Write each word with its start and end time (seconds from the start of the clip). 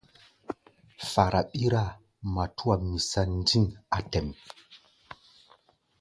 Fara 1.11 1.41
ɓíráa, 1.51 1.91
matúa 2.33 2.75
misa 2.87 3.21
ndîŋ 3.33 3.65
á 3.95 3.97
tɛ̌ʼm. 4.11 4.27